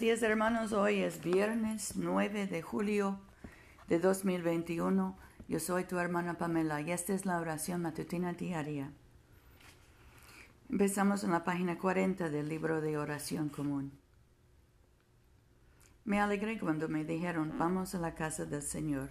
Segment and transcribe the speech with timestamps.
[0.00, 3.20] Buenos días hermanos, hoy es viernes 9 de julio
[3.86, 5.14] de 2021.
[5.46, 8.90] Yo soy tu hermana Pamela y esta es la oración matutina diaria.
[10.70, 13.92] Empezamos en la página 40 del libro de oración común.
[16.06, 19.10] Me alegré cuando me dijeron, vamos a la casa del Señor.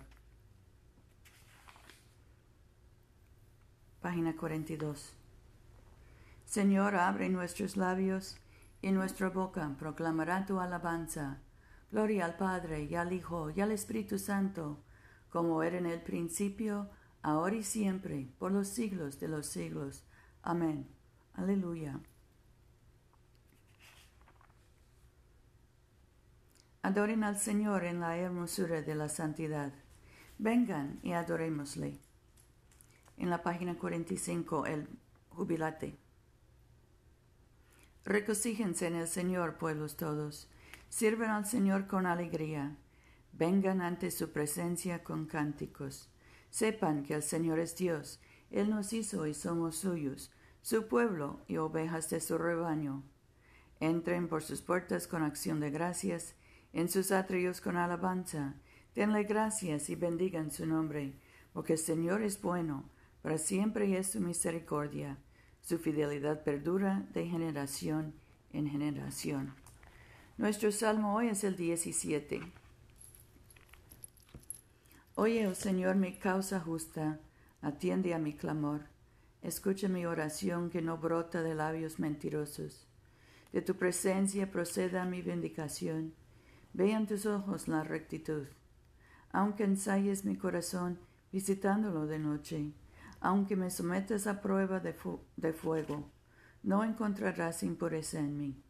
[4.02, 5.13] Página 42.
[6.46, 8.40] Señor, abre nuestros labios
[8.82, 11.42] y nuestra boca proclamará tu alabanza.
[11.92, 14.84] Gloria al Padre y al Hijo y al Espíritu Santo,
[15.30, 16.90] como era en el principio,
[17.22, 20.04] ahora y siempre, por los siglos de los siglos.
[20.42, 20.88] Amén.
[21.34, 22.00] Aleluya.
[26.82, 29.74] Adoren al Señor en la hermosura de la santidad.
[30.38, 32.00] Vengan y adorémosle.
[33.18, 34.88] En la página 45, el
[35.30, 35.98] jubilate.
[38.05, 40.48] Recocíjense en el Señor, pueblos todos.
[40.88, 42.78] Sirven al Señor con alegría.
[43.34, 46.10] Vengan ante su presencia con cánticos.
[46.50, 48.20] Sepan que el Señor es Dios.
[48.50, 53.04] Él nos hizo y somos suyos, su pueblo y ovejas de su rebaño.
[53.80, 56.36] Entren por sus puertas con acción de gracias,
[56.74, 58.55] en sus atrios con alabanza.
[58.96, 61.20] Denle gracias y bendigan su nombre,
[61.54, 62.90] porque el Señor es bueno,
[63.22, 65.20] para siempre es su misericordia
[65.69, 68.16] su fidelidad perdura de generación
[68.53, 69.53] en generación.
[70.35, 72.41] Nuestro salmo hoy es el 17.
[75.13, 77.19] Oye, oh Señor, mi causa justa,
[77.62, 78.85] atiende a mi clamor.
[79.44, 82.88] Escucha mi oración que no brota de labios mentirosos.
[83.53, 86.16] De tu presencia proceda mi vindicación.
[86.73, 88.47] Vean tus ojos la rectitud.
[89.31, 90.97] Aunque ensayes mi corazón
[91.31, 92.72] visitándolo de noche,
[93.22, 94.94] aunque me sometas a prueba de,
[95.53, 96.12] fuego,
[96.63, 98.63] no encontrarás impureza en mí.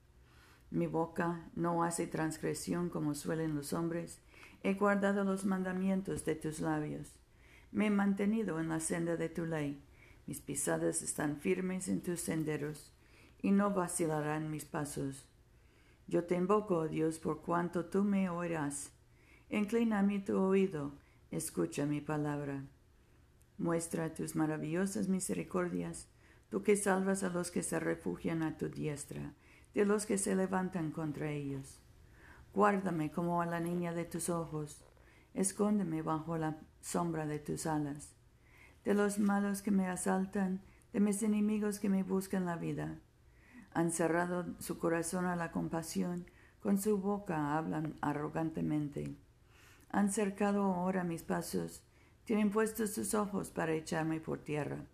[0.71, 4.21] Mi boca no hace transgresión como suelen los hombres.
[4.61, 7.13] He guardado los mandamientos de tus labios.
[7.71, 9.83] Me he mantenido en la senda de tu ley.
[10.27, 12.93] Mis pisadas están firmes en tus senderos,
[13.41, 15.25] y no vacilarán mis pasos.
[16.07, 18.91] Yo te invoco, oh Dios, por cuanto tú me oirás.
[19.49, 20.93] Inclina tu oído,
[21.31, 22.63] escucha mi palabra.
[23.59, 26.07] Muestra tus maravillosas misericordias,
[26.49, 29.33] tú que salvas a los que se refugian a tu diestra,
[29.73, 31.81] de los que se levantan contra ellos.
[32.53, 34.81] Guárdame como a la niña de tus ojos,
[35.33, 38.15] escóndeme bajo la sombra de tus alas.
[38.85, 40.61] De los malos que me asaltan,
[40.93, 42.97] de mis enemigos que me buscan la vida.
[43.73, 46.25] Han cerrado su corazón a la compasión,
[46.61, 49.17] con su boca hablan arrogantemente.
[49.91, 51.83] Han cercado ahora mis pasos,
[52.29, 54.85] tienen puestos sus ojos para echarme por tierra.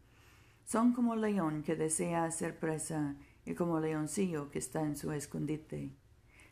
[0.63, 5.91] Son como león que desea hacer presa y como leoncillo que está en su escondite.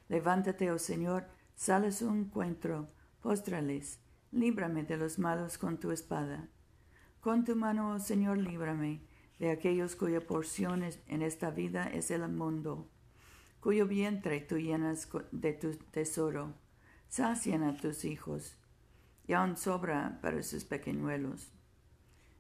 [0.09, 2.89] Levántate, oh Señor, sal a su encuentro,
[3.21, 4.01] póstrales,
[4.33, 6.49] líbrame de los malos con tu espada.
[7.21, 8.99] Con tu mano, oh Señor, líbrame
[9.39, 12.89] de aquellos cuya porción en esta vida es el mundo,
[13.61, 16.55] cuyo vientre tú llenas de tu tesoro.
[17.07, 18.57] Sacian a tus hijos
[19.27, 21.51] y aún sobra para sus pequeñuelos.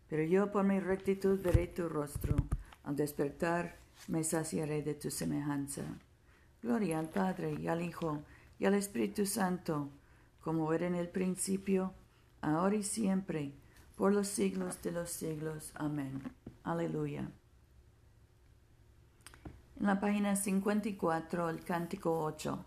[0.09, 2.35] Pero yo por mi rectitud veré tu rostro,
[2.83, 3.77] al despertar
[4.07, 5.83] me saciaré de tu semejanza.
[6.61, 8.23] Gloria al Padre y al Hijo
[8.59, 9.89] y al Espíritu Santo,
[10.41, 11.93] como era en el principio,
[12.41, 13.53] ahora y siempre,
[13.95, 15.71] por los siglos de los siglos.
[15.75, 16.21] Amén.
[16.63, 17.31] Aleluya.
[19.79, 22.65] En la página 54, el cántico 8.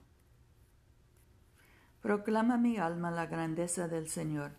[2.06, 4.52] Proclama mi alma la grandeza del Señor.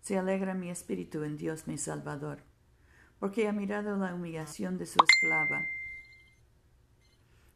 [0.00, 2.38] Se alegra mi espíritu en Dios mi Salvador,
[3.18, 5.60] porque ha mirado la humillación de su esclava.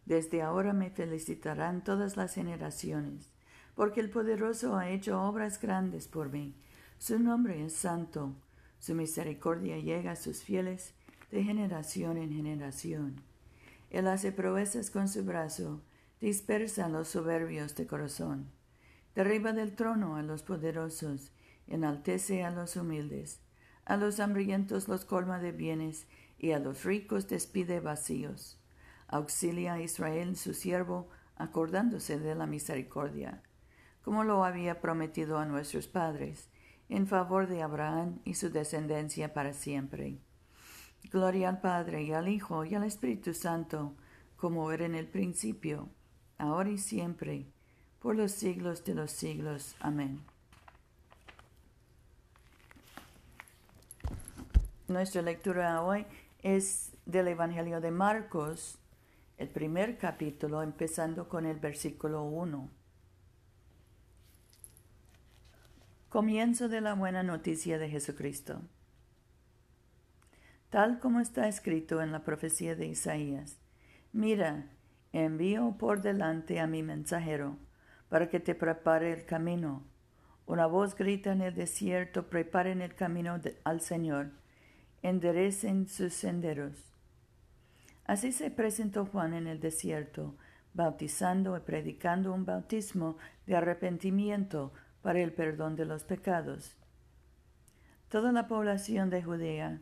[0.05, 3.33] Desde ahora me felicitarán todas las generaciones,
[3.75, 6.55] porque el poderoso ha hecho obras grandes por mí.
[6.99, 8.35] Su nombre es santo,
[8.79, 10.93] su misericordia llega a sus fieles
[11.31, 13.23] de generación en generación.
[13.89, 15.81] Él hace proezas con su brazo,
[16.21, 18.60] dispersa a los soberbios de corazón
[19.15, 21.33] Derriba del trono a los poderosos,
[21.67, 23.41] enaltece a los humildes.
[23.85, 26.07] A los hambrientos los colma de bienes,
[26.39, 28.59] y a los ricos despide vacíos.
[29.09, 33.43] Auxilia a Israel su siervo, acordándose de la misericordia,
[34.03, 36.49] como lo había prometido a nuestros padres,
[36.89, 40.19] en favor de Abraham y su descendencia para siempre.
[41.11, 43.95] Gloria al Padre y al Hijo y al Espíritu Santo,
[44.37, 45.89] como era en el principio,
[46.39, 47.47] ahora y siempre,
[48.01, 49.77] por los siglos de los siglos.
[49.79, 50.21] Amén.
[54.89, 56.07] Nuestra lectura hoy
[56.43, 58.79] es del Evangelio de Marcos,
[59.37, 62.69] el primer capítulo, empezando con el versículo 1.
[66.09, 68.63] Comienzo de la buena noticia de Jesucristo.
[70.71, 73.59] Tal como está escrito en la profecía de Isaías,
[74.13, 74.67] mira,
[75.13, 77.57] envío por delante a mi mensajero
[78.11, 79.83] para que te prepare el camino.
[80.45, 84.33] Una voz grita en el desierto, preparen el camino al Señor,
[85.01, 86.93] enderecen sus senderos.
[88.05, 90.35] Así se presentó Juan en el desierto,
[90.75, 93.17] bautizando y predicando un bautismo
[93.47, 94.73] de arrepentimiento
[95.03, 96.77] para el perdón de los pecados.
[98.09, 99.81] Toda la población de Judea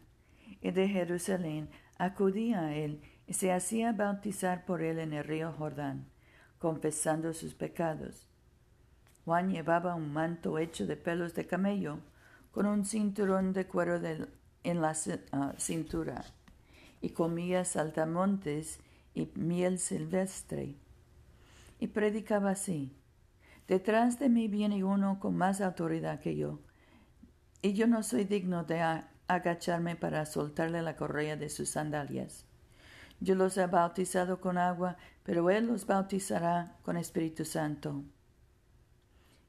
[0.60, 5.52] y de Jerusalén acudía a él y se hacía bautizar por él en el río
[5.52, 6.06] Jordán,
[6.58, 8.26] confesando sus pecados.
[9.24, 11.98] Juan llevaba un manto hecho de pelos de camello,
[12.50, 14.00] con un cinturón de cuero
[14.64, 14.96] en la
[15.32, 16.24] ah, cintura,
[17.00, 18.80] y comía saltamontes
[19.14, 20.74] y miel silvestre.
[21.78, 22.98] Y predicaba así,
[23.68, 26.58] Detrás de mí viene uno con más autoridad que yo,
[27.60, 28.80] y yo no soy digno de
[29.26, 32.47] agacharme para soltarle la correa de sus sandalias.
[33.20, 38.04] Yo los he bautizado con agua, pero Él los bautizará con Espíritu Santo.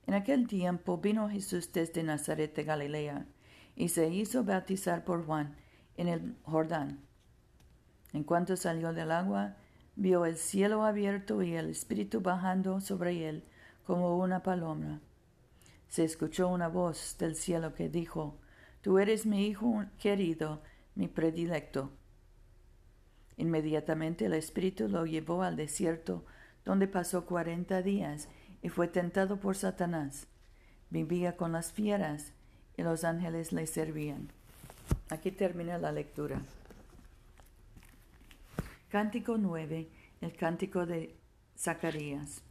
[0.07, 3.25] En aquel tiempo vino Jesús desde Nazaret de Galilea,
[3.75, 5.55] y se hizo bautizar por Juan
[5.95, 6.99] en el Jordán.
[8.11, 9.55] En cuanto salió del agua,
[9.95, 13.43] vio el cielo abierto y el Espíritu bajando sobre él
[13.85, 14.99] como una paloma.
[15.87, 18.39] Se escuchó una voz del cielo que dijo,
[18.81, 20.61] Tú eres mi Hijo querido,
[20.95, 21.91] mi predilecto.
[23.39, 26.25] Inmediatamente el Espíritu lo llevó al desierto,
[26.65, 28.27] donde pasó cuarenta días
[28.61, 30.27] y fue tentado por Satanás.
[30.89, 32.33] Vivía con las fieras
[32.75, 34.33] y los ángeles le servían.
[35.09, 36.41] Aquí termina la lectura.
[38.89, 39.87] Cántico 9,
[40.19, 41.15] el cántico de
[41.57, 42.41] Zacarías.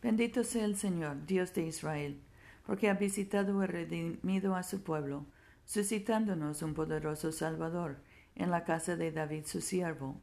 [0.00, 2.22] Bendito sea el Señor, Dios de Israel,
[2.64, 5.26] porque ha visitado y redimido a su pueblo,
[5.66, 7.98] suscitándonos un poderoso Salvador
[8.34, 10.20] en la casa de David su siervo,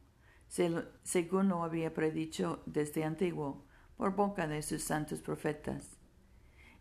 [0.48, 3.64] según lo había predicho desde antiguo
[3.96, 5.98] por boca de sus santos profetas.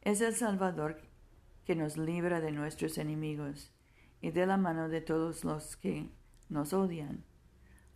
[0.02, 1.02] Es el Salvador
[1.66, 3.72] que nos libra de nuestros enemigos
[4.22, 6.10] y de la mano de todos los que
[6.50, 7.24] nos odian,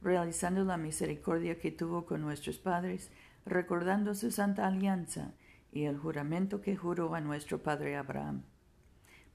[0.01, 3.09] realizando la misericordia que tuvo con nuestros padres
[3.45, 5.33] recordando su santa alianza
[5.71, 8.44] y el juramento que juró a nuestro padre Abraham,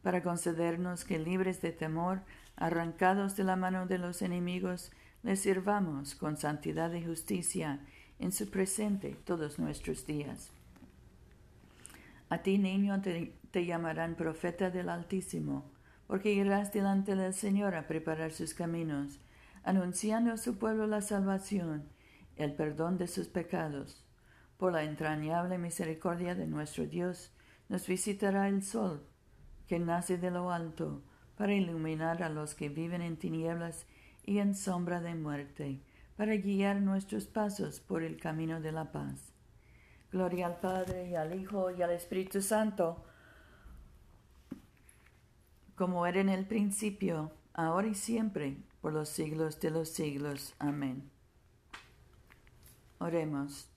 [0.03, 2.23] para concedernos que libres de temor,
[2.59, 4.91] arrancados de la mano de los enemigos,
[5.23, 7.81] le sirvamos con santidad y justicia
[8.19, 10.51] en su presente todos nuestros días.
[12.29, 15.71] A ti, niño, te, llamarán profeta del Altísimo,
[16.07, 19.19] porque irás delante del Señor a preparar sus caminos,
[19.63, 21.89] anunciando a su pueblo la salvación
[22.37, 24.05] el perdón de sus pecados.
[24.59, 27.33] Por la entrañable misericordia de nuestro Dios,
[27.69, 29.05] nos visitará el sol,
[29.67, 31.03] que nace de lo alto,
[31.39, 33.87] para iluminar a los que viven en tinieblas
[34.27, 35.81] y en sombra de muerte,
[36.17, 39.33] para guiar nuestros pasos por el camino de la paz.
[40.11, 43.05] Gloria al Padre y al Hijo y al Espíritu Santo,
[45.77, 50.57] como era en el principio, ahora y siempre, por los siglos de los siglos.
[50.59, 51.09] Amén.
[52.99, 53.69] Oremos.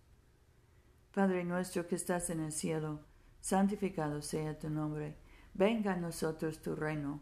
[1.14, 3.02] Padre nuestro que estás en el cielo,
[3.40, 5.16] santificado sea tu nombre.
[5.54, 7.22] Venga a nosotros tu reino.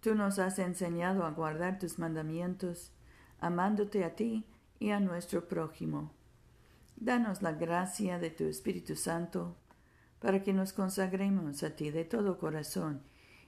[0.00, 2.92] tú nos has enseñado a guardar tus mandamientos,
[3.40, 4.46] amándote a ti
[4.78, 6.12] y a nuestro prójimo.
[6.96, 9.56] Danos la gracia de tu Espíritu Santo,
[10.20, 13.02] para que nos consagremos a ti de todo corazón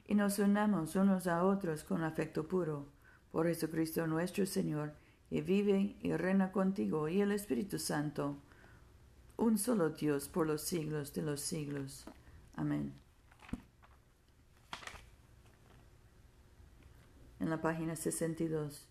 [0.07, 2.89] y nos unamos unos a otros con afecto puro,
[3.33, 4.95] por Jesucristo nuestro Señor,
[5.29, 8.39] que vive y reina contigo y el Espíritu Santo,
[9.37, 12.07] un solo Dios por los siglos de los siglos.
[12.55, 13.00] Amén.
[17.51, 18.89] La página 62.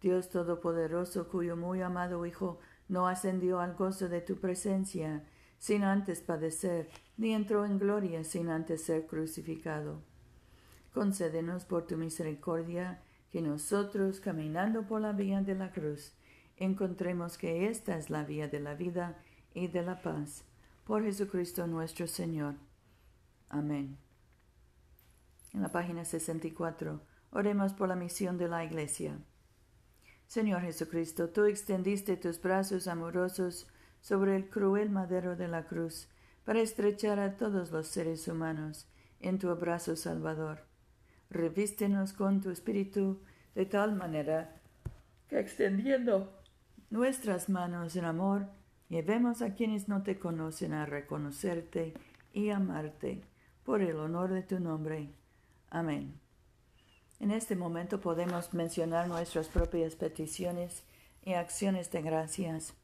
[0.00, 5.22] Dios Todopoderoso, cuyo muy amado Hijo no ascendió al gozo de tu presencia
[5.58, 10.02] sin antes padecer, ni entró en gloria sin antes ser crucificado.
[10.94, 16.14] Concédenos por tu misericordia que nosotros, caminando por la vía de la cruz,
[16.56, 20.46] encontremos que esta es la vía de la vida y de la paz.
[20.84, 22.54] Por Jesucristo nuestro Señor.
[23.50, 24.03] Amén.
[25.54, 29.16] En la página 64, oremos por la misión de la Iglesia.
[30.26, 33.68] Señor Jesucristo, tú extendiste tus brazos amorosos
[34.00, 36.08] sobre el cruel madero de la cruz
[36.44, 38.88] para estrechar a todos los seres humanos
[39.20, 40.66] en tu abrazo salvador.
[41.30, 43.20] Revístenos con tu espíritu
[43.54, 44.60] de tal manera
[45.28, 46.32] que extendiendo
[46.90, 48.48] nuestras manos en amor,
[48.88, 51.94] llevemos a quienes no te conocen a reconocerte
[52.32, 53.22] y amarte
[53.62, 55.14] por el honor de tu nombre.
[55.74, 56.20] Amén.
[57.18, 60.84] En este momento podemos mencionar nuestras propias peticiones
[61.24, 62.74] y acciones de gracias.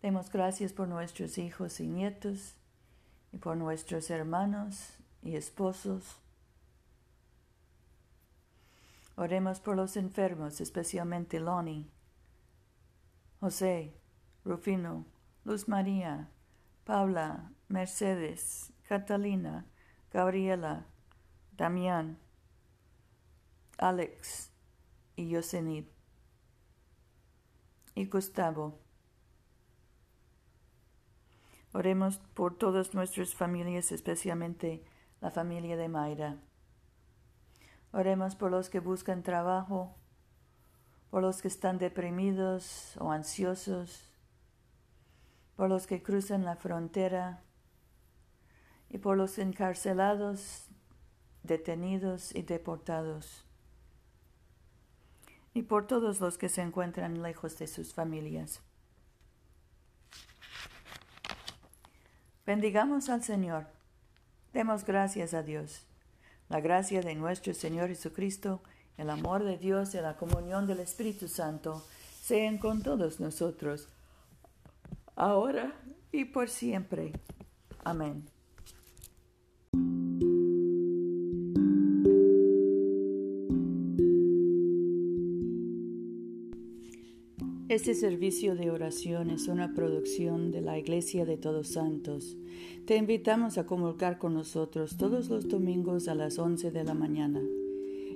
[0.00, 2.54] Demos gracias por nuestros hijos y nietos
[3.30, 6.16] y por nuestros hermanos y esposos.
[9.14, 11.84] Oremos por los enfermos, especialmente Lonnie,
[13.40, 13.92] José,
[14.42, 15.04] Rufino,
[15.44, 16.28] Luz María,
[16.84, 19.66] Paula, Mercedes, Catalina,
[20.12, 20.86] Gabriela,
[21.56, 22.18] Damián,
[23.78, 24.50] Alex
[25.16, 25.86] y Yosenid.
[27.94, 28.78] Y Gustavo.
[31.72, 34.84] Oremos por todas nuestras familias, especialmente
[35.20, 36.36] la familia de Mayra.
[37.92, 39.96] Oremos por los que buscan trabajo,
[41.10, 44.09] por los que están deprimidos o ansiosos,
[45.60, 47.42] por los que cruzan la frontera
[48.88, 50.68] y por los encarcelados,
[51.42, 53.44] detenidos y deportados,
[55.52, 58.62] y por todos los que se encuentran lejos de sus familias.
[62.46, 63.66] Bendigamos al Señor.
[64.54, 65.82] Demos gracias a Dios.
[66.48, 68.62] La gracia de nuestro Señor Jesucristo,
[68.96, 71.86] el amor de Dios y la comunión del Espíritu Santo
[72.22, 73.90] sean con todos nosotros,
[75.20, 75.74] ahora
[76.12, 77.12] y por siempre.
[77.84, 78.24] Amén.
[87.68, 92.36] Este servicio de oración es una producción de la Iglesia de Todos Santos.
[92.86, 97.40] Te invitamos a comulgar con nosotros todos los domingos a las 11 de la mañana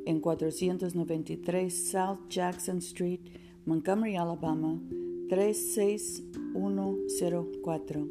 [0.07, 3.21] en 493 South Jackson Street,
[3.65, 4.81] Montgomery, Alabama
[5.29, 8.09] 36104.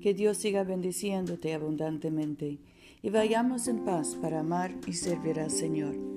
[0.00, 2.58] Que Dios siga bendiciéndote abundantemente
[3.02, 6.15] y vayamos en paz para amar y servir al Señor.